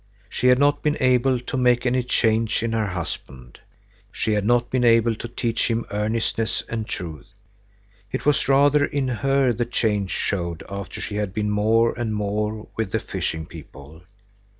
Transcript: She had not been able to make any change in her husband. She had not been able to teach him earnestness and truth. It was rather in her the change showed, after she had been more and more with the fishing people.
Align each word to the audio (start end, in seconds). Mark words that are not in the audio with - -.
She 0.29 0.47
had 0.47 0.57
not 0.57 0.81
been 0.81 0.97
able 0.99 1.39
to 1.41 1.57
make 1.57 1.85
any 1.85 2.01
change 2.01 2.63
in 2.63 2.71
her 2.71 2.87
husband. 2.87 3.59
She 4.11 4.33
had 4.33 4.43
not 4.43 4.71
been 4.71 4.83
able 4.83 5.13
to 5.13 5.27
teach 5.27 5.67
him 5.69 5.85
earnestness 5.91 6.63
and 6.67 6.87
truth. 6.87 7.27
It 8.11 8.25
was 8.25 8.47
rather 8.47 8.83
in 8.83 9.07
her 9.09 9.53
the 9.53 9.63
change 9.65 10.09
showed, 10.09 10.63
after 10.67 10.99
she 10.99 11.17
had 11.17 11.35
been 11.35 11.51
more 11.51 11.93
and 11.93 12.15
more 12.15 12.67
with 12.75 12.91
the 12.91 12.99
fishing 12.99 13.45
people. 13.45 14.01